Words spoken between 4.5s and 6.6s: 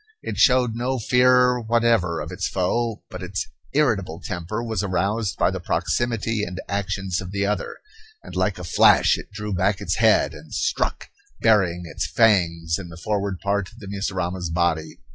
was aroused by the proximity and